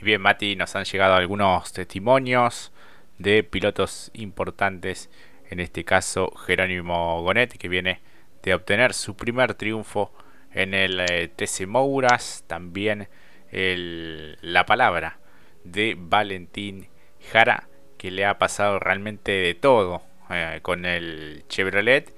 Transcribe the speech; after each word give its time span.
Y 0.00 0.04
bien, 0.04 0.20
Mati, 0.20 0.54
nos 0.54 0.76
han 0.76 0.84
llegado 0.84 1.14
algunos 1.14 1.72
testimonios 1.72 2.70
de 3.18 3.42
pilotos 3.42 4.12
importantes, 4.14 5.10
en 5.50 5.58
este 5.58 5.84
caso 5.84 6.30
Jerónimo 6.36 7.20
Gonet, 7.22 7.58
que 7.58 7.68
viene 7.68 8.00
de 8.44 8.54
obtener 8.54 8.94
su 8.94 9.16
primer 9.16 9.54
triunfo 9.54 10.12
en 10.52 10.72
el 10.72 11.00
eh, 11.00 11.26
TC 11.34 11.66
Mouras, 11.66 12.44
también 12.46 13.08
la 13.50 14.66
palabra 14.66 15.18
de 15.64 15.96
Valentín 15.98 16.86
Jara, 17.32 17.66
que 17.96 18.12
le 18.12 18.24
ha 18.24 18.38
pasado 18.38 18.78
realmente 18.78 19.32
de 19.32 19.54
todo 19.54 20.02
eh, 20.30 20.60
con 20.62 20.84
el 20.84 21.44
Chevrolet. 21.48 22.14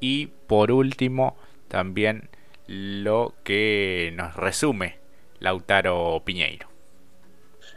Y 0.00 0.28
por 0.46 0.72
último, 0.72 1.36
también 1.68 2.30
lo 2.66 3.34
que 3.44 4.12
nos 4.14 4.34
resume 4.34 4.98
Lautaro 5.40 6.22
Piñeiro. 6.24 6.71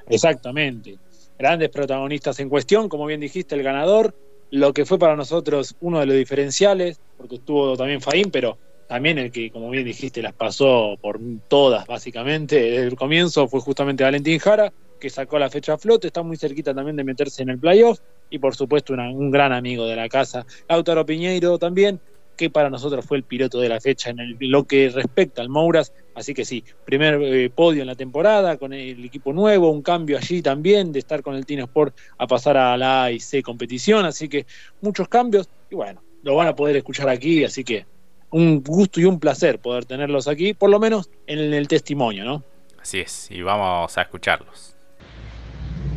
Exactamente. 0.07 0.97
Grandes 1.37 1.69
protagonistas 1.69 2.39
en 2.39 2.49
cuestión, 2.49 2.87
como 2.89 3.05
bien 3.05 3.19
dijiste, 3.19 3.55
el 3.55 3.63
ganador, 3.63 4.15
lo 4.51 4.73
que 4.73 4.85
fue 4.85 4.97
para 4.97 5.15
nosotros 5.15 5.75
uno 5.81 5.99
de 5.99 6.05
los 6.05 6.15
diferenciales, 6.15 6.97
porque 7.17 7.35
estuvo 7.35 7.75
también 7.75 8.01
Faín, 8.01 8.31
pero 8.31 8.57
también 8.87 9.17
el 9.17 9.31
que, 9.31 9.51
como 9.51 9.69
bien 9.69 9.83
dijiste, 9.83 10.21
las 10.21 10.33
pasó 10.33 10.95
por 11.01 11.19
todas, 11.47 11.85
básicamente. 11.87 12.55
Desde 12.55 12.87
el 12.87 12.95
comienzo 12.95 13.47
fue 13.47 13.59
justamente 13.59 14.03
Valentín 14.03 14.39
Jara, 14.39 14.71
que 14.99 15.09
sacó 15.09 15.39
la 15.39 15.49
fecha 15.49 15.73
a 15.73 15.77
flote, 15.77 16.07
está 16.07 16.23
muy 16.23 16.37
cerquita 16.37 16.73
también 16.73 16.95
de 16.95 17.03
meterse 17.03 17.43
en 17.43 17.49
el 17.49 17.59
playoff, 17.59 17.99
y 18.29 18.39
por 18.39 18.55
supuesto 18.55 18.93
un 18.93 19.31
gran 19.31 19.51
amigo 19.51 19.85
de 19.85 19.95
la 19.95 20.07
casa, 20.07 20.45
Lautaro 20.69 21.05
Piñeiro 21.05 21.57
también, 21.59 21.99
que 22.35 22.49
para 22.49 22.69
nosotros 22.69 23.05
fue 23.05 23.17
el 23.17 23.23
piloto 23.23 23.59
de 23.59 23.69
la 23.69 23.79
fecha 23.79 24.09
en 24.09 24.37
lo 24.39 24.63
que 24.65 24.89
respecta 24.89 25.41
al 25.41 25.49
Mouras. 25.49 25.93
Así 26.13 26.33
que 26.33 26.45
sí, 26.45 26.63
primer 26.85 27.21
eh, 27.21 27.49
podio 27.49 27.81
en 27.81 27.87
la 27.87 27.95
temporada 27.95 28.57
con 28.57 28.73
el 28.73 29.03
equipo 29.03 29.33
nuevo, 29.33 29.69
un 29.69 29.81
cambio 29.81 30.17
allí 30.17 30.41
también 30.41 30.91
de 30.91 30.99
estar 30.99 31.21
con 31.21 31.35
el 31.35 31.45
Tino 31.45 31.65
Sport 31.65 31.95
a 32.17 32.27
pasar 32.27 32.57
a 32.57 32.77
la 32.77 33.03
A 33.03 33.11
y 33.11 33.19
C 33.19 33.41
competición. 33.43 34.05
Así 34.05 34.29
que 34.29 34.45
muchos 34.81 35.07
cambios 35.07 35.49
y 35.69 35.75
bueno, 35.75 36.01
lo 36.23 36.35
van 36.35 36.47
a 36.47 36.55
poder 36.55 36.75
escuchar 36.75 37.09
aquí. 37.09 37.43
Así 37.43 37.63
que 37.63 37.85
un 38.31 38.61
gusto 38.63 38.99
y 38.99 39.05
un 39.05 39.19
placer 39.19 39.59
poder 39.59 39.85
tenerlos 39.85 40.27
aquí, 40.27 40.53
por 40.53 40.69
lo 40.69 40.79
menos 40.79 41.09
en 41.27 41.53
el 41.53 41.67
testimonio, 41.67 42.25
¿no? 42.25 42.43
Así 42.81 42.99
es, 42.99 43.31
y 43.31 43.41
vamos 43.41 43.97
a 43.97 44.01
escucharlos. 44.01 44.75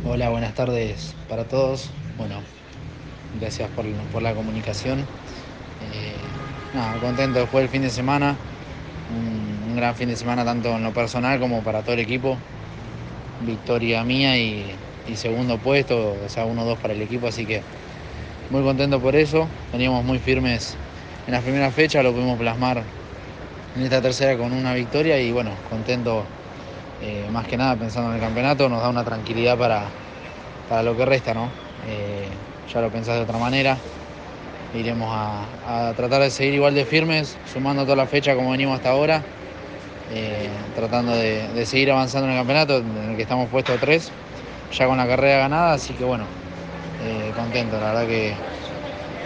Hola, 0.05 0.29
buenas 0.29 0.55
tardes 0.55 1.15
para 1.27 1.43
todos. 1.43 1.89
Bueno, 2.17 2.41
gracias 3.39 3.69
por, 3.71 3.85
por 4.11 4.21
la 4.21 4.33
comunicación. 4.33 5.05
Eh, 5.93 6.99
contento 6.99 7.39
después 7.39 7.63
del 7.63 7.69
fin 7.69 7.81
de 7.81 7.89
semana. 7.89 8.35
Un, 9.15 9.75
gran 9.75 9.95
fin 9.95 10.09
de 10.09 10.15
semana 10.15 10.43
tanto 10.43 10.75
en 10.75 10.83
lo 10.83 10.91
personal 10.91 11.39
como 11.39 11.61
para 11.61 11.81
todo 11.81 11.93
el 11.93 11.99
equipo. 11.99 12.37
Victoria 13.41 14.03
mía 14.03 14.37
y, 14.37 14.75
segundo 15.15 15.57
puesto, 15.57 16.15
o 16.23 16.29
sea, 16.29 16.45
1-2 16.45 16.77
para 16.77 16.93
el 16.93 17.01
equipo, 17.01 17.27
así 17.27 17.45
que 17.45 17.61
muy 18.49 18.61
contento 18.61 18.99
por 18.99 19.15
eso. 19.15 19.47
Veníamos 19.71 20.03
muy 20.03 20.19
firmes 20.19 20.75
en 21.25 21.33
la 21.33 21.41
primera 21.41 21.71
fecha, 21.71 22.03
lo 22.03 22.11
pudimos 22.11 22.37
plasmar 22.37 22.83
en 23.75 23.83
esta 23.83 24.01
tercera 24.01 24.37
con 24.37 24.51
una 24.51 24.73
victoria 24.73 25.19
y 25.19 25.31
bueno, 25.31 25.51
contento 25.69 26.23
eh, 27.01 27.25
más 27.31 27.47
que 27.47 27.55
nada 27.57 27.75
pensando 27.75 28.09
en 28.09 28.15
el 28.15 28.21
campeonato, 28.21 28.67
nos 28.67 28.81
da 28.81 28.89
una 28.89 29.03
tranquilidad 29.03 29.57
para, 29.57 29.83
para 30.67 30.83
lo 30.83 30.97
que 30.97 31.05
resta, 31.05 31.33
¿no? 31.33 31.49
Eh, 31.87 32.27
ya 32.71 32.81
lo 32.81 32.89
pensás 32.89 33.15
de 33.15 33.21
otra 33.21 33.37
manera 33.37 33.77
iremos 34.73 35.09
a, 35.11 35.93
tratar 35.95 36.21
de 36.21 36.29
seguir 36.29 36.53
igual 36.55 36.75
de 36.75 36.85
firmes, 36.85 37.37
sumando 37.51 37.83
toda 37.83 37.95
la 37.95 38.05
fecha 38.05 38.35
como 38.35 38.51
venimos 38.51 38.75
hasta 38.75 38.89
ahora, 38.91 39.23
eh, 40.13 40.49
tratando 40.75 41.15
de, 41.15 41.65
seguir 41.65 41.91
avanzando 41.91 42.27
en 42.27 42.33
el 42.33 42.39
campeonato, 42.39 42.77
en 42.77 43.11
el 43.11 43.15
que 43.15 43.23
estamos 43.23 43.49
puestos 43.49 43.79
tres, 43.79 44.11
ya 44.71 44.85
con 44.85 44.97
la 44.97 45.07
carrera 45.07 45.39
ganada, 45.39 45.73
así 45.73 45.93
que 45.93 46.03
bueno, 46.03 46.25
eh, 47.03 47.31
contento, 47.35 47.79
la 47.79 47.87
verdad 47.87 48.07
que 48.07 48.33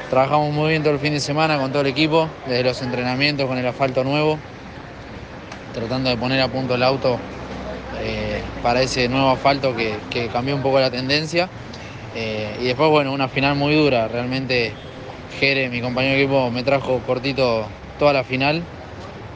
trabajamos 0.10 0.54
muy 0.54 0.70
bien 0.70 0.84
todo 0.84 0.94
el 0.94 1.00
fin 1.00 1.14
de 1.14 1.20
semana 1.20 1.58
con 1.58 1.72
todo 1.72 1.82
el 1.82 1.88
equipo, 1.88 2.30
desde 2.46 2.64
los 2.64 2.82
entrenamientos 2.82 3.48
con 3.48 3.58
el 3.58 3.66
asfalto 3.68 4.04
nuevo, 4.04 4.40
tratando 5.74 6.10
de 6.10 6.18
poner 6.18 6.40
a 6.42 6.48
punto 6.48 6.76
el 6.76 6.84
auto 6.84 7.18
eh, 8.00 8.42
para 8.62 8.82
ese 8.82 9.10
nuevo 9.10 9.32
asfalto 9.32 9.76
que, 9.76 9.96
que, 10.10 10.28
cambió 10.28 10.56
un 10.56 10.62
poco 10.62 10.80
la 10.80 10.92
tendencia. 10.92 11.50
y 12.16 12.66
después, 12.66 12.92
bueno, 12.92 13.12
una 13.12 13.28
final 13.28 13.56
muy 13.56 13.74
dura, 13.74 14.08
realmente 14.08 14.72
Jere, 15.40 15.70
mi 15.70 15.82
compañero 15.82 16.16
de 16.16 16.24
equipo, 16.24 16.52
me 16.52 16.64
trajo 16.64 17.00
cortito 17.06 17.66
toda 17.98 18.14
la 18.14 18.24
final. 18.24 18.62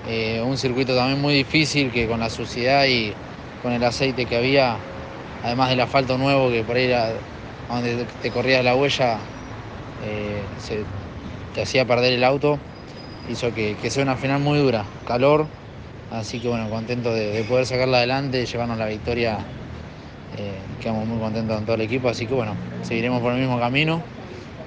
Eh, 0.08 0.41
un 0.46 0.58
circuito 0.58 0.96
también 0.96 1.19
muy 1.19 1.34
difícil 1.34 1.91
que 1.91 2.08
con 2.08 2.19
la 2.19 2.30
suciedad 2.30 2.85
y 2.85 3.13
con 3.62 3.74
el 3.74 3.84
aceite 3.84 4.25
que 4.25 4.38
había, 4.38 4.78
además 5.44 5.69
del 5.69 5.81
asfalto 5.81 6.18
nuevo 6.18 6.50
que 6.50 6.63
por 6.63 6.75
ahí 6.75 6.85
era 6.85 7.09
donde 7.69 8.06
te 8.22 8.31
corrías 8.31 8.63
la 8.63 8.75
huella, 8.75 9.18
eh, 10.06 10.41
se, 10.59 10.84
te 11.53 11.62
hacía 11.63 11.84
perder 11.85 12.14
el 12.14 12.24
auto, 12.24 12.58
hizo 13.29 13.53
que, 13.53 13.75
sea 13.90 14.03
una 14.03 14.16
final 14.16 14.40
muy 14.40 14.59
dura, 14.59 14.85
calor, 15.06 15.47
así 16.12 16.40
que 16.40 16.47
bueno, 16.47 16.69
contento 16.69 17.14
de, 17.14 17.44
poder 17.44 17.66
sacarla 17.66 17.97
adelante, 17.97 18.46
llevarnos 18.46 18.78
la 18.78 18.85
victoria, 18.85 19.40
eh, 20.38 20.53
quedamos 20.81 21.06
muy 21.06 21.19
contentos 21.19 21.58
con 21.58 21.66
todo 21.66 21.75
el 21.75 21.81
equipo, 21.81 22.08
así 22.08 22.28
que 22.28 22.34
bueno, 22.34 22.56
seguiremos 22.84 23.22
por 23.22 23.34
el 23.34 23.40
mismo 23.40 23.59
camino 23.59 24.02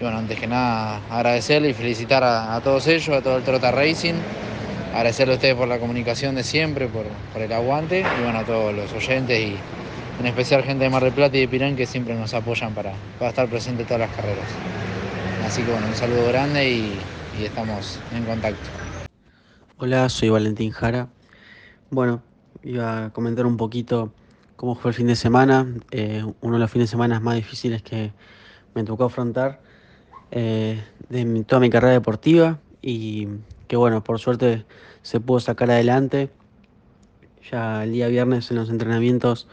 y 0.01 0.03
bueno, 0.03 0.19
antes 0.19 0.41
que 0.41 0.47
nada 0.47 1.03
agradecerle 1.11 1.69
y 1.69 1.75
felicitar 1.75 2.25
a, 2.25 2.59
todos 2.65 2.87
ellos, 2.87 3.15
a 3.15 3.21
todo 3.21 3.37
el 3.37 3.43
Trota 3.43 3.71
Racing, 3.71 4.15
agradecerle 4.95 5.35
a 5.35 5.37
ustedes 5.37 5.55
por 5.55 5.69
la 5.69 5.79
comunicación 5.79 6.35
de 6.35 6.43
siempre, 6.43 6.89
por, 6.89 7.05
el 7.41 7.53
aguante 7.53 8.01
y 8.01 8.23
bueno, 8.23 8.39
a 8.39 8.45
todos 8.45 8.75
los 8.75 8.91
oyentes 8.95 9.39
y 9.39 9.55
en 10.19 10.27
especial 10.27 10.63
gente 10.63 10.85
de 10.85 10.91
Mar 10.91 11.05
del 11.05 11.13
Plata 11.13 11.37
y 11.37 11.41
de 11.41 11.49
Pirán 11.49 11.77
que 11.77 11.85
siempre 11.87 12.15
nos 12.15 12.33
apoyan 12.33 12.73
para, 12.73 12.93
estar 13.21 13.47
presentes 13.49 13.83
en 13.83 13.87
todas 13.87 14.01
las 14.01 14.17
carreras. 14.17 14.47
Así 15.47 15.63
que 15.63 15.71
bueno, 15.71 15.87
un 15.87 15.95
saludo 15.95 16.29
grande 16.29 16.71
y, 16.71 16.99
estamos 17.43 17.99
en 18.15 18.25
contacto. 18.25 18.69
Hola, 19.79 20.09
soy 20.09 20.29
Valentín 20.29 20.73
Jara. 20.73 21.09
Bueno, 21.91 22.23
iba 22.63 23.07
a 23.07 23.11
comentar 23.11 23.47
un 23.47 23.57
poquito 23.57 24.13
cómo 24.57 24.75
fue 24.75 24.91
el 24.91 24.95
fin 24.95 25.07
de 25.07 25.17
semana, 25.17 25.67
eh, 25.91 26.23
uno 26.41 26.55
de 26.55 26.61
los 26.61 26.71
fines 26.71 26.89
de 26.89 26.91
semana 26.91 27.21
más 27.21 27.35
difíciles 27.37 27.83
que 27.83 28.13
me 28.75 28.85
tocó 28.85 29.05
afrontar 29.05 29.70
eh, 30.31 30.83
de 31.09 31.45
toda 31.45 31.61
mi 31.61 31.71
carrera 31.71 31.93
deportiva 31.93 32.59
y 32.83 33.27
que 33.67 33.77
bueno, 33.77 34.05
por 34.05 34.21
suerte 34.21 34.65
se 35.03 35.21
pudo 35.21 35.41
sacar 35.41 35.71
adelante. 35.71 36.31
Ya 37.51 37.83
el 37.83 37.93
día 37.93 38.07
viernes 38.09 38.51
en 38.51 38.57
los 38.57 38.71
entrenamientos 38.71 39.49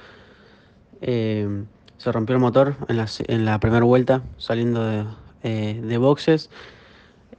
eh, 1.02 1.64
se 1.98 2.12
rompió 2.12 2.36
el 2.36 2.42
motor 2.42 2.76
en 2.88 2.98
la, 2.98 3.08
en 3.28 3.46
la 3.46 3.60
primera 3.60 3.86
vuelta 3.86 4.22
saliendo 4.38 4.84
de, 4.84 5.06
eh, 5.44 5.98
boxes. 5.98 6.52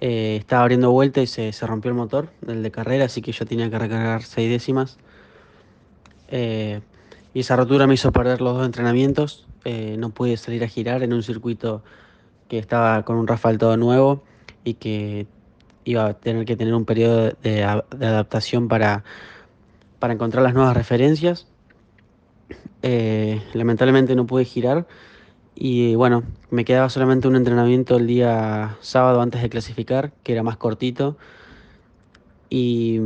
estaba 0.01 0.63
abriendo 0.63 0.91
vuelta 0.91 1.21
y 1.21 1.29
se, 1.29 1.53
se, 1.53 1.67
rompió 1.67 1.91
el 1.91 1.97
motor 1.97 2.31
del 2.41 2.63
de 2.63 2.71
carrera, 2.73 3.05
así 3.05 3.23
que 3.23 3.31
yo 3.31 3.47
tenía 3.47 3.71
que 3.71 3.79
recargar 3.79 4.23
seis 4.25 4.51
décimas. 4.51 4.99
y 6.31 7.41
esa 7.41 7.57
rotura 7.57 7.87
me 7.87 7.95
hizo 7.95 8.11
perder 8.11 8.41
los 8.41 8.55
dos 8.55 8.67
entrenamientos. 8.67 9.47
no 9.97 10.11
pude 10.11 10.37
salir 10.37 10.65
a 10.65 10.69
girar 10.69 11.05
en 11.05 11.13
un 11.13 11.23
circuito 11.23 11.83
que 12.49 12.59
estaba 12.59 13.05
con 13.05 13.17
un 13.17 13.27
Rafael 13.27 13.59
todo 13.59 13.77
nuevo 13.77 14.23
y 14.65 14.75
que 14.75 15.27
iba 15.85 16.07
a 16.07 16.15
tener 16.15 16.45
que 16.45 16.57
tener 16.57 16.75
un 16.75 16.85
periodo 16.85 17.33
de, 17.43 17.63
adaptación 17.65 18.69
para, 18.69 19.05
para, 19.99 20.15
encontrar 20.15 20.43
las 20.43 20.55
nuevas 20.55 20.77
referencias. 20.77 21.47
Eh, 22.83 23.43
lamentablemente 23.55 24.15
no 24.15 24.27
pude 24.27 24.45
girar 24.45 24.87
y 25.55 25.97
bueno, 25.97 26.23
me 26.51 26.65
quedaba 26.65 26.89
solamente 26.89 27.27
un 27.27 27.35
entrenamiento 27.35 27.97
el 27.97 28.07
día 28.07 28.77
sábado 28.81 29.21
antes 29.21 29.43
de 29.43 29.51
clasificar, 29.51 30.13
que 30.23 30.33
era 30.33 30.45
más 30.45 30.57
cortito. 30.57 31.17
Y 32.49 33.01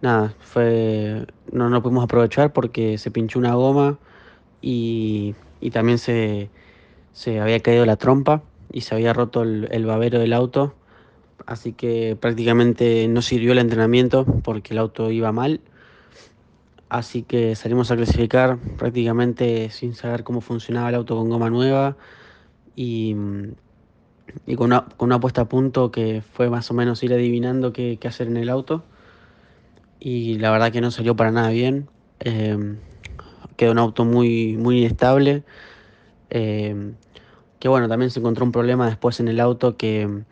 nada, 0.00 0.34
fue 0.38 1.26
no, 1.50 1.68
no 1.68 1.82
pudimos 1.82 2.04
aprovechar 2.04 2.52
porque 2.52 2.96
se 2.98 3.10
pinchó 3.10 3.38
una 3.38 3.54
goma 3.54 3.98
y, 4.62 5.34
y 5.60 5.70
también 5.70 5.98
se, 5.98 6.48
se 7.12 7.40
había 7.40 7.60
caído 7.60 7.86
la 7.86 7.96
trompa 7.96 8.42
y 8.72 8.82
se 8.82 8.94
había 8.94 9.12
roto 9.12 9.42
el, 9.42 9.86
babero 9.86 10.18
del 10.18 10.32
auto, 10.32 10.74
así 11.46 11.72
que 11.72 12.16
prácticamente 12.20 13.08
no 13.08 13.22
sirvió 13.22 13.52
el 13.52 13.58
entrenamiento 13.58 14.24
porque 14.24 14.74
el 14.74 14.78
auto 14.78 15.10
iba 15.10 15.32
mal. 15.32 15.60
Así 16.88 17.22
que 17.22 17.54
salimos 17.54 17.90
a 17.90 17.96
clasificar 17.96 18.56
prácticamente 18.78 19.68
sin 19.70 19.94
saber 19.94 20.24
cómo 20.24 20.40
funcionaba 20.40 20.88
el 20.88 20.94
auto 20.94 21.16
con 21.16 21.28
goma 21.28 21.50
nueva 21.50 21.96
y, 22.74 23.14
con, 24.56 24.66
una, 24.66 24.86
con, 24.96 25.10
puesta 25.20 25.42
a 25.42 25.48
punto 25.48 25.90
que 25.90 26.22
fue 26.32 26.48
más 26.48 26.70
o 26.70 26.74
menos 26.74 27.02
ir 27.02 27.12
adivinando 27.12 27.74
qué, 27.74 27.98
hacer 28.04 28.28
en 28.28 28.38
el 28.38 28.48
auto. 28.48 28.84
Y 30.00 30.38
la 30.38 30.50
verdad 30.50 30.72
que 30.72 30.80
no 30.80 30.90
salió 30.90 31.14
para 31.14 31.30
nada 31.30 31.50
bien. 31.50 31.88
Eh, 32.20 32.76
quedó 33.58 33.72
un 33.72 33.78
auto 33.78 34.06
muy, 34.06 34.56
muy 34.56 34.78
inestable. 34.78 35.42
Eh, 36.30 36.92
que 37.58 37.68
bueno, 37.68 37.88
también 37.88 38.10
se 38.10 38.20
encontró 38.20 38.44
un 38.44 38.52
problema 38.52 38.86
después 38.86 39.20
en 39.20 39.28
el 39.28 39.40
auto 39.40 39.76
que 39.76 40.06
mm, 40.06 40.24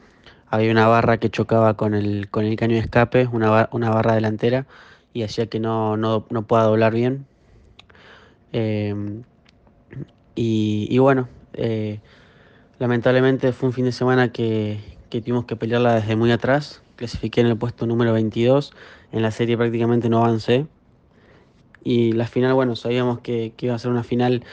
había 0.48 0.70
una 0.70 0.86
barra 0.86 1.18
que 1.18 1.30
chocaba 1.30 1.74
con 1.74 1.94
el, 1.94 2.28
con 2.30 2.44
el 2.44 2.56
caño 2.56 2.74
de 2.74 2.80
escape, 2.80 3.28
una, 3.32 3.68
una 3.72 3.90
barra 3.90 4.14
delantera, 4.14 4.66
y 5.12 5.22
hacía 5.22 5.46
que 5.46 5.60
no, 5.60 5.96
no, 5.96 6.26
no, 6.30 6.46
pueda 6.46 6.64
doblar 6.64 6.94
bien. 6.94 7.26
Em, 8.52 9.22
y, 10.34 10.98
bueno, 10.98 11.28
eh, 11.54 12.00
lamentablemente 12.78 13.52
fue 13.52 13.68
un 13.68 13.72
fin 13.72 13.86
de 13.86 13.92
semana 13.92 14.32
que, 14.32 14.78
tuvimos 15.10 15.46
que 15.46 15.56
pelearla 15.56 15.94
desde 15.94 16.14
muy 16.14 16.30
atrás. 16.30 16.82
Clasifiqué 16.96 17.40
en 17.40 17.46
el 17.46 17.56
puesto 17.56 17.86
número 17.86 18.12
22. 18.12 18.72
En 19.12 19.22
la 19.22 19.30
serie 19.30 19.56
prácticamente 19.56 20.10
no 20.10 20.18
avancé. 20.18 20.66
Y 21.82 22.12
la 22.12 22.26
final, 22.26 22.52
bueno, 22.52 22.76
sabíamos 22.76 23.20
que, 23.20 23.54
iba 23.58 23.74
a 23.74 23.78
ser 23.78 23.90
una 23.90 24.04
final 24.04 24.44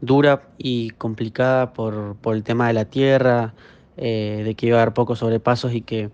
dura 0.00 0.48
y 0.58 0.90
complicada 0.90 1.72
por, 1.72 2.16
el 2.24 2.42
tema 2.42 2.68
de 2.68 2.74
la 2.74 2.84
tierra, 2.86 3.54
eh, 3.96 4.42
de 4.44 4.54
que 4.54 4.66
iba 4.66 4.78
a 4.78 4.82
haber 4.82 4.94
pocos 4.94 5.20
sobrepasos 5.20 5.72
y 5.74 5.80
que, 5.80 6.10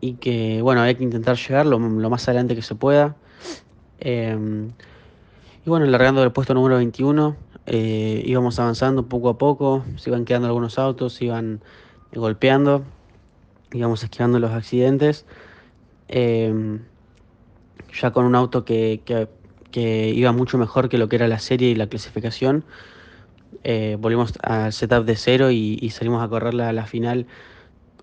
y 0.00 0.14
que 0.14 0.62
bueno, 0.62 0.82
hay 0.82 0.94
que 0.94 1.04
intentar 1.04 1.36
llegar 1.36 1.66
lo, 1.66 1.78
más 1.78 2.28
adelante 2.28 2.54
que 2.54 2.62
se 2.62 2.74
pueda. 2.74 3.16
Em, 4.00 4.72
y 5.64 5.70
bueno, 5.70 5.86
largando 5.86 6.20
del 6.20 6.32
puesto 6.32 6.54
número 6.54 6.76
21, 6.76 7.36
eh, 7.66 8.22
íbamos 8.24 8.58
avanzando 8.58 9.08
poco 9.08 9.28
a 9.28 9.38
poco, 9.38 9.84
se 9.96 10.10
iban 10.10 10.24
quedando 10.24 10.48
algunos 10.48 10.78
autos, 10.78 11.14
se 11.14 11.26
iban 11.26 11.60
golpeando, 12.12 12.82
íbamos 13.72 14.02
esquivando 14.02 14.38
los 14.38 14.50
accidentes. 14.52 15.26
Em, 16.08 16.80
ya 17.92 18.10
con 18.10 18.24
un 18.24 18.34
auto 18.34 18.64
que, 18.64 19.28
iba 19.74 20.32
mucho 20.32 20.58
mejor 20.58 20.88
que 20.88 20.98
lo 20.98 21.08
que 21.08 21.16
era 21.16 21.28
la 21.28 21.38
serie 21.38 21.70
y 21.70 21.74
la 21.74 21.86
clasificación. 21.86 22.64
Eh, 23.64 23.96
volvimos 23.98 24.34
al 24.42 24.72
setup 24.72 25.04
de 25.04 25.16
cero 25.16 25.50
y, 25.50 25.90
salimos 25.90 26.22
a 26.22 26.28
correrla 26.28 26.68
a 26.68 26.72
la 26.72 26.86
final 26.86 27.26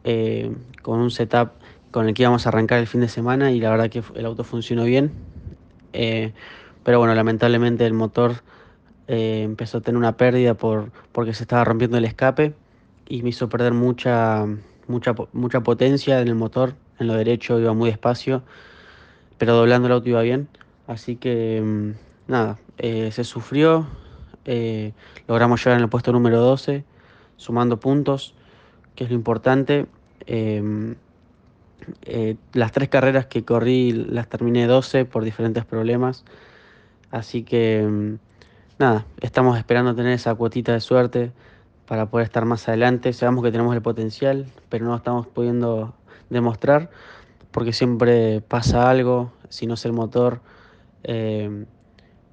eh, 0.04 0.52
con 0.82 1.00
un 1.00 1.12
setup 1.12 1.52
con 1.92 2.08
el 2.08 2.14
que 2.14 2.24
íbamos 2.24 2.46
a 2.46 2.50
arrancar 2.50 2.80
el 2.80 2.88
fin 2.88 3.02
de 3.02 3.08
semana 3.08 3.52
y 3.52 3.60
la 3.60 3.70
verdad 3.70 3.90
que 3.90 4.04
el 4.16 4.26
auto 4.26 4.44
funcionó 4.44 4.84
bien. 4.84 5.12
pero 5.92 7.00
bueno, 7.00 7.16
lamentablemente 7.16 7.86
el 7.86 7.94
motor 7.94 8.44
eh, 9.08 9.44
empezó 9.44 9.78
a 9.80 9.82
tener 9.82 9.98
una 9.98 10.18
pérdida 10.18 10.56
por, 10.56 10.92
porque 11.12 11.34
se 11.34 11.44
estaba 11.44 11.64
rompiendo 11.64 11.98
el 11.98 12.06
escape 12.06 12.54
y 13.08 13.22
me 13.22 13.30
hizo 13.30 13.50
perder 13.50 13.74
mucha, 13.74 14.46
mucha, 14.88 15.14
mucha 15.32 15.62
potencia 15.62 16.22
en 16.22 16.28
el 16.28 16.36
motor. 16.36 16.76
En 17.00 17.08
lo 17.08 17.14
derecho 17.14 17.60
iba 17.60 17.74
muy 17.74 17.90
despacio, 17.90 18.44
pero 19.38 19.54
doblando 19.54 19.88
el 19.88 19.94
auto 19.94 20.10
iba 20.10 20.22
bien. 20.22 20.48
Así 20.88 21.16
que 21.16 21.62
mm, 21.64 21.92
nada, 22.32 22.58
eh, 22.78 23.12
se 23.12 23.24
sufrió. 23.24 23.88
Eh, 24.46 24.94
logramos 25.28 25.64
llegar 25.64 25.78
en 25.78 25.84
el 25.84 25.90
puesto 25.90 26.12
número 26.12 26.40
12, 26.40 26.84
sumando 27.38 27.80
puntos, 27.80 28.36
que 28.96 29.06
es 29.06 29.10
lo 29.10 29.16
importante. 29.16 29.88
Em, 30.26 30.96
las 32.54 32.72
tres 32.72 32.90
carreras 32.90 33.28
que 33.28 33.46
corrí 33.46 33.92
las 33.92 34.28
terminé 34.28 34.66
12 34.66 35.06
por 35.06 35.24
diferentes 35.24 35.66
problemas. 35.66 36.26
Así 37.12 37.44
que 37.44 37.86
mm, 37.88 38.16
nada, 38.80 39.06
estamos 39.22 39.58
esperando 39.58 39.96
tener 39.96 40.14
esa 40.14 40.36
cuotita 40.36 40.74
de 40.74 40.80
suerte 40.80 41.32
para 41.88 42.08
poder 42.08 42.26
estar 42.26 42.46
más 42.46 42.68
adelante. 42.68 43.14
Sabemos 43.14 43.44
que 43.44 43.52
tenemos 43.52 43.76
el 43.76 43.82
potencial, 43.82 44.48
pero 44.70 44.86
no 44.86 44.92
lo 44.92 44.98
estamos 44.98 45.28
pudiendo 45.28 45.94
demostrar 46.30 46.90
porque 47.56 47.72
siempre 47.72 48.42
pasa 48.42 48.90
algo, 48.90 49.32
si 49.48 49.66
no 49.66 49.76
es 49.76 49.86
el 49.86 49.94
motor, 49.94 50.42
eh, 51.08 51.66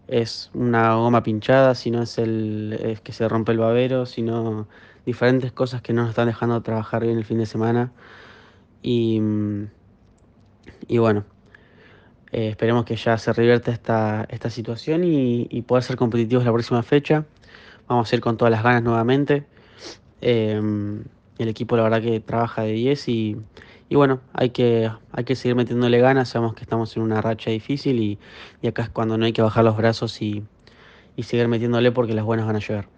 es 0.08 0.50
una 0.54 0.94
goma 0.96 1.22
pinchada, 1.22 1.74
si 1.74 1.90
no 1.90 2.02
es 2.02 2.18
el 2.18 2.98
que 3.02 3.12
se 3.12 3.28
rompe 3.28 3.52
el 3.52 3.58
babero, 3.58 4.06
sino 4.06 4.66
diferentes 5.06 5.52
cosas 5.52 5.82
que 5.82 5.92
no 5.92 6.02
nos 6.02 6.10
están 6.10 6.26
dejando 6.26 6.60
trabajar 6.62 7.02
bien 7.02 7.18
el 7.18 7.24
fin 7.24 7.38
de 7.38 7.46
semana. 7.46 7.92
Y, 8.82 9.20
y 10.88 10.98
bueno, 10.98 11.24
eh, 12.32 12.48
esperemos 12.48 12.84
que 12.84 12.96
ya 12.96 13.18
se 13.18 13.32
revierta 13.32 13.70
esta, 13.70 14.26
esta 14.30 14.50
situación 14.50 15.04
y, 15.04 15.46
y, 15.50 15.62
poder 15.62 15.84
ser 15.84 15.96
competitivos 15.96 16.44
la 16.44 16.52
próxima 16.52 16.82
fecha. 16.82 17.24
Vamos 17.88 18.12
a 18.12 18.16
ir 18.16 18.20
con 18.20 18.36
todas 18.36 18.50
las 18.50 18.62
ganas 18.62 18.82
nuevamente. 18.82 19.44
Em, 20.20 21.04
el 21.38 21.48
equipo 21.48 21.76
la 21.76 21.82
verdad 21.84 22.02
que 22.02 22.20
trabaja 22.20 22.62
de 22.62 22.72
10 22.72 23.08
y, 23.08 23.36
y, 23.92 23.94
bueno, 23.94 24.20
hay 24.32 24.50
que, 24.50 24.90
hay 25.12 25.24
que 25.24 25.36
seguir 25.36 25.54
metiéndole 25.54 26.00
ganas. 26.00 26.30
Sabemos 26.30 26.54
que 26.54 26.62
estamos 26.62 26.96
en 26.96 27.02
una 27.02 27.20
racha 27.20 27.50
difícil 27.50 28.00
y, 28.00 28.18
y 28.62 28.68
acá 28.68 28.84
es 28.84 28.88
cuando 28.88 29.18
no 29.18 29.26
hay 29.26 29.34
que 29.34 29.42
bajar 29.42 29.64
los 29.64 29.76
brazos 29.76 30.22
y, 30.22 30.42
y 31.14 31.22
seguir 31.24 31.46
metiéndole 31.48 31.92
porque 31.92 32.14
las 32.14 32.24
buenas 32.24 32.46
van 32.46 32.56
a 32.56 32.60
llegar. 32.60 32.88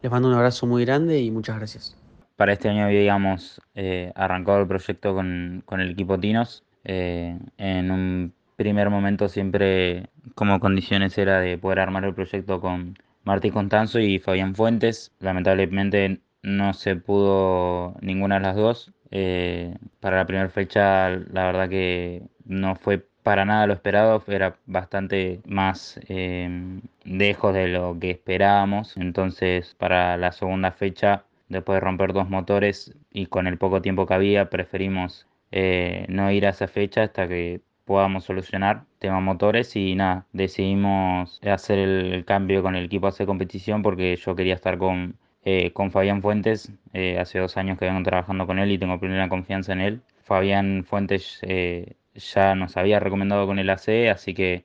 Les 0.00 0.12
mando 0.12 0.28
un 0.28 0.34
abrazo 0.34 0.66
muy 0.66 0.84
grande 0.84 1.20
y 1.20 1.32
muchas 1.32 1.56
gracias. 1.56 1.96
Para 2.36 2.52
este 2.52 2.68
año 2.68 2.84
habíamos 2.84 3.60
eh, 3.74 4.12
arrancado 4.14 4.60
el 4.60 4.68
proyecto 4.68 5.12
con, 5.12 5.64
con 5.66 5.80
el 5.80 5.90
equipo 5.90 6.20
Tinos 6.20 6.62
eh, 6.84 7.36
en 7.56 7.90
un 7.90 8.32
primer 8.54 8.90
momento 8.90 9.28
siempre 9.28 10.08
como 10.36 10.60
condiciones 10.60 11.18
era 11.18 11.40
de 11.40 11.58
poder 11.58 11.80
armar 11.80 12.04
el 12.04 12.14
proyecto 12.14 12.60
con 12.60 12.96
Martín 13.24 13.52
Constanzo 13.52 13.98
y 13.98 14.20
Fabián 14.20 14.54
Fuentes. 14.54 15.10
Lamentablemente 15.18 16.20
no 16.42 16.74
se 16.74 16.96
pudo 16.96 17.96
ninguna 18.00 18.36
de 18.36 18.40
las 18.40 18.56
dos. 18.56 18.92
Eh, 19.10 19.76
para 20.00 20.18
la 20.18 20.26
primera 20.26 20.48
fecha 20.50 21.08
la 21.10 21.46
verdad 21.46 21.68
que 21.68 22.22
no 22.44 22.76
fue 22.76 23.06
para 23.22 23.44
nada 23.44 23.66
lo 23.66 23.74
esperado, 23.74 24.22
era 24.28 24.56
bastante 24.66 25.42
más 25.46 26.00
em, 26.08 26.80
lejos 27.04 27.54
de 27.54 27.68
lo 27.68 27.98
que 28.00 28.10
esperábamos. 28.10 28.96
Entonces 28.96 29.74
para 29.78 30.16
la 30.16 30.32
segunda 30.32 30.72
fecha, 30.72 31.24
después 31.48 31.76
de 31.76 31.80
romper 31.80 32.12
dos 32.12 32.28
motores 32.30 32.94
y 33.12 33.26
con 33.26 33.46
el 33.46 33.58
poco 33.58 33.82
tiempo 33.82 34.06
que 34.06 34.14
había, 34.14 34.50
preferimos 34.50 35.26
eh, 35.52 36.06
no 36.08 36.30
ir 36.30 36.46
a 36.46 36.50
esa 36.50 36.68
fecha 36.68 37.02
hasta 37.04 37.28
que 37.28 37.60
podamos 37.84 38.24
solucionar 38.24 38.84
tema 38.98 39.20
motores 39.20 39.74
y 39.76 39.94
nada, 39.94 40.26
decidimos 40.32 41.40
hacer 41.42 41.78
el, 41.78 42.24
cambio 42.26 42.62
con 42.62 42.76
el 42.76 42.84
equipo 42.84 43.06
hace 43.06 43.24
competición 43.26 43.82
porque 43.82 44.16
yo 44.16 44.34
quería 44.36 44.54
estar 44.54 44.76
con, 44.78 45.16
eh, 45.50 45.72
con 45.72 45.90
Fabián 45.90 46.22
Fuentes, 46.22 46.72
eh, 46.92 47.18
hace 47.18 47.38
dos 47.38 47.56
años 47.56 47.78
que 47.78 47.86
vengo 47.86 48.02
trabajando 48.02 48.46
con 48.46 48.58
él 48.58 48.70
y 48.70 48.78
tengo 48.78 48.98
plena 49.00 49.28
confianza 49.28 49.72
en 49.72 49.80
él. 49.80 50.02
Fabián 50.24 50.84
Fuentes 50.84 51.40
eh, 51.42 51.94
ya 52.14 52.54
nos 52.54 52.76
había 52.76 53.00
recomendado 53.00 53.46
con 53.46 53.58
el 53.58 53.70
AC, 53.70 54.10
así 54.10 54.34
que 54.34 54.64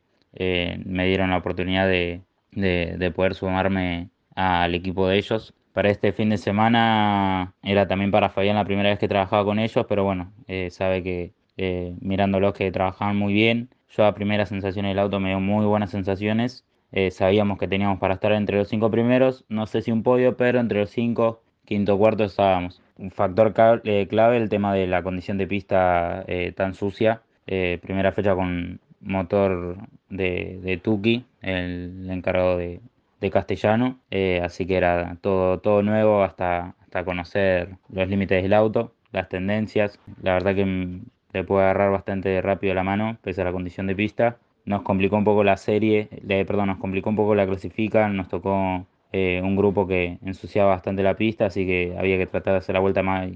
me 0.85 1.05
dieron 1.05 1.29
la 1.29 1.37
oportunidad 1.37 1.87
de, 1.87 2.21
de 2.51 3.11
poder 3.11 3.35
sumarme 3.35 4.09
al 4.35 4.73
equipo 4.73 5.07
de 5.07 5.17
ellos 5.17 5.53
para 5.73 5.89
este 5.91 6.11
fin 6.11 6.29
de 6.29 6.37
semana 6.37 7.53
era 7.61 7.87
también 7.87 8.11
para 8.11 8.29
Fabián 8.29 8.55
la 8.55 8.65
primera 8.65 8.89
vez 8.89 8.99
que 8.99 9.07
trabajaba 9.07 9.45
con 9.45 9.59
ellos, 9.59 9.85
pero 9.87 10.03
bueno, 10.03 10.31
sabe 10.69 11.03
que 11.03 11.33
eh, 11.57 11.95
mirándolos 12.01 12.53
que 12.53 12.71
trabajaban 12.71 13.17
muy 13.17 13.33
bien. 13.33 13.69
Yo 13.89 14.05
a 14.05 14.15
primera 14.15 14.45
sensación 14.45 14.85
del 14.85 14.99
auto 14.99 15.19
me 15.19 15.29
dio 15.29 15.39
muy 15.39 15.65
buenas 15.65 15.91
sensaciones. 15.91 16.65
Eh, 16.93 17.11
sabíamos 17.11 17.57
que 17.57 17.67
teníamos 17.67 17.99
para 17.99 18.15
estar 18.15 18.31
entre 18.31 18.57
los 18.57 18.69
cinco 18.69 18.89
primeros, 18.91 19.45
no 19.49 19.67
sé 19.67 19.81
si 19.81 19.91
un 19.91 20.03
podio, 20.03 20.37
pero 20.37 20.59
entre 20.59 20.79
los 20.79 20.91
cinco, 20.91 21.41
quinto, 21.65 21.97
cuarto 21.97 22.23
estábamos. 22.23 22.81
Un 22.97 23.11
factor 23.11 23.53
eh, 23.83 24.07
clave 24.07 24.37
el 24.37 24.49
tema 24.49 24.73
de 24.73 24.87
la 24.87 25.03
condición 25.03 25.37
de 25.37 25.47
pista 25.47 26.25
tan 26.55 26.73
sucia. 26.75 27.21
primera 27.45 28.11
fecha 28.11 28.35
con 28.35 28.79
motor 29.01 29.77
de, 30.09 30.59
de 30.63 30.77
Tuki, 30.77 31.25
el, 31.41 32.09
encargado 32.09 32.57
de, 32.57 32.79
de 33.19 33.31
castellano, 33.31 33.99
así 34.43 34.65
que 34.65 34.75
era 34.77 35.17
todo, 35.21 35.59
todo 35.59 35.81
nuevo 35.81 36.23
hasta, 36.23 36.75
hasta 36.81 37.03
conocer 37.03 37.69
los 37.89 38.07
límites 38.07 38.43
del 38.43 38.53
auto, 38.53 38.93
las 39.11 39.29
tendencias. 39.29 39.99
La 40.21 40.33
verdad 40.33 40.55
que 40.55 41.01
le 41.33 41.43
puede 41.43 41.63
agarrar 41.63 41.91
bastante 41.91 42.41
rápido 42.41 42.73
la 42.75 42.83
mano, 42.83 43.17
pese 43.21 43.41
a 43.41 43.45
la 43.45 43.51
condición 43.51 43.87
de 43.87 43.95
pista. 43.95 44.37
Nos 44.65 44.81
complicó 44.83 45.17
un 45.17 45.23
poco 45.25 45.43
la 45.43 45.57
serie, 45.57 46.09
perdón, 46.47 46.67
nos 46.67 46.77
complicó 46.77 47.09
un 47.09 47.15
poco 47.17 47.35
la 47.35 47.45
clasifica, 47.45 48.07
nos 48.09 48.29
tocó 48.29 48.85
eh, 49.11 49.41
un 49.43 49.55
grupo 49.55 49.87
que 49.87 50.17
ensuciaba 50.23 50.69
bastante 50.71 51.03
la 51.03 51.15
pista, 51.15 51.45
así 51.47 51.65
que 51.65 51.95
había 51.97 52.17
que 52.17 52.27
tratar 52.27 52.53
de 52.53 52.57
hacer 52.59 52.73
la 52.73 52.79
vuelta 52.79 53.03
más, 53.03 53.29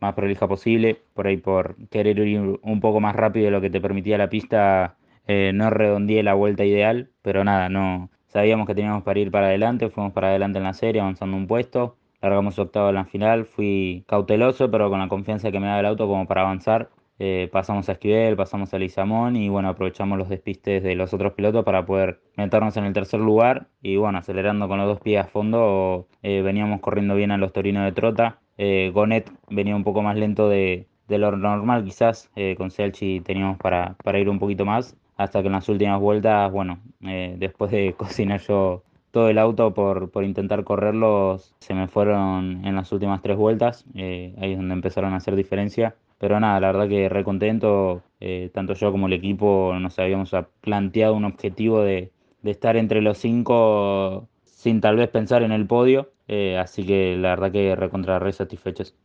más 0.00 0.14
prolija 0.14 0.48
posible. 0.48 1.02
Por 1.14 1.26
ahí, 1.26 1.36
por 1.36 1.76
querer 1.88 2.18
ir 2.18 2.40
un 2.62 2.80
poco 2.80 3.00
más 3.00 3.14
rápido 3.16 3.46
de 3.46 3.50
lo 3.50 3.60
que 3.60 3.70
te 3.70 3.80
permitía 3.80 4.18
la 4.18 4.30
pista, 4.30 4.96
eh, 5.26 5.52
no 5.54 5.70
redondeé 5.70 6.22
la 6.22 6.34
vuelta 6.34 6.64
ideal, 6.64 7.10
pero 7.22 7.44
nada, 7.44 7.68
no 7.68 8.10
sabíamos 8.28 8.66
que 8.66 8.74
teníamos 8.74 9.02
para 9.02 9.20
ir 9.20 9.30
para 9.30 9.48
adelante, 9.48 9.90
fuimos 9.90 10.12
para 10.12 10.28
adelante 10.28 10.58
en 10.58 10.64
la 10.64 10.74
serie, 10.74 11.00
avanzando 11.00 11.36
un 11.36 11.46
puesto. 11.46 11.96
Largamos 12.20 12.58
octavo 12.58 12.88
en 12.88 12.96
la 12.96 13.04
final, 13.04 13.46
fui 13.46 14.04
cauteloso, 14.08 14.70
pero 14.70 14.90
con 14.90 14.98
la 14.98 15.08
confianza 15.08 15.52
que 15.52 15.60
me 15.60 15.66
daba 15.66 15.80
el 15.80 15.86
auto 15.86 16.06
como 16.08 16.26
para 16.26 16.42
avanzar. 16.42 16.90
Eh, 17.20 17.48
pasamos 17.50 17.88
a 17.88 17.92
Esquivel, 17.92 18.36
pasamos 18.36 18.72
a 18.72 18.78
Lizamón 18.78 19.34
y 19.34 19.48
bueno, 19.48 19.68
aprovechamos 19.68 20.18
los 20.18 20.28
despistes 20.28 20.84
de 20.84 20.94
los 20.94 21.12
otros 21.12 21.32
pilotos 21.32 21.64
para 21.64 21.84
poder 21.84 22.20
meternos 22.36 22.76
en 22.76 22.84
el 22.84 22.92
tercer 22.92 23.18
lugar 23.18 23.66
y 23.82 23.96
bueno, 23.96 24.18
acelerando 24.18 24.68
con 24.68 24.78
los 24.78 24.86
dos 24.86 25.00
pies 25.00 25.24
a 25.24 25.26
fondo, 25.26 26.06
eh, 26.22 26.42
veníamos 26.42 26.80
corriendo 26.80 27.16
bien 27.16 27.32
a 27.32 27.36
los 27.38 27.52
Torinos 27.52 27.84
de 27.84 27.92
Trota. 27.92 28.38
Eh, 28.56 28.92
Gonet 28.94 29.30
venía 29.50 29.74
un 29.74 29.82
poco 29.82 30.02
más 30.02 30.16
lento 30.16 30.48
de, 30.48 30.86
lo 31.08 31.36
normal 31.36 31.84
quizás, 31.84 32.30
con 32.56 32.70
Selchi 32.70 33.20
teníamos 33.20 33.58
para, 33.58 33.96
para 34.04 34.18
ir 34.18 34.28
un 34.28 34.38
poquito 34.38 34.64
más, 34.64 34.96
hasta 35.16 35.40
que 35.40 35.46
en 35.48 35.54
las 35.54 35.68
últimas 35.68 36.00
vueltas, 36.00 36.52
bueno, 36.52 36.80
después 37.00 37.70
de 37.70 37.94
cocinar 37.96 38.40
yo 38.42 38.84
todo 39.10 39.30
el 39.30 39.38
auto 39.38 39.74
por, 39.74 40.10
por, 40.10 40.22
intentar 40.22 40.64
correrlos, 40.64 41.54
se 41.60 41.74
me 41.74 41.88
fueron 41.88 42.64
en 42.64 42.76
las 42.76 42.92
últimas 42.92 43.22
tres 43.22 43.36
vueltas, 43.38 43.86
ahí 43.96 44.34
es 44.52 44.56
donde 44.58 44.74
empezaron 44.74 45.14
a 45.14 45.16
hacer 45.16 45.34
diferencia 45.34 45.96
pero 46.18 46.40
nada, 46.40 46.60
la 46.60 46.72
verdad 46.72 46.88
que 46.88 47.08
re 47.08 47.24
contento, 47.24 48.02
eh, 48.20 48.50
tanto 48.52 48.74
yo 48.74 48.90
como 48.92 49.06
el 49.06 49.12
equipo 49.12 49.74
nos 49.80 49.98
habíamos 49.98 50.32
planteado 50.60 51.14
un 51.14 51.24
objetivo 51.24 51.82
de, 51.82 52.12
estar 52.44 52.76
entre 52.76 53.02
los 53.02 53.18
cinco 53.18 54.28
sin 54.44 54.80
tal 54.80 54.96
vez 54.96 55.08
pensar 55.10 55.42
en 55.42 55.52
el 55.52 55.66
podio. 55.66 56.10
Eh, 56.28 56.58
así 56.58 56.84
que 56.84 57.16
la 57.16 57.30
verdad 57.30 57.52
que 57.52 57.76
recontra 57.76 58.18
re 58.18 58.32
satisfechos. 58.32 58.94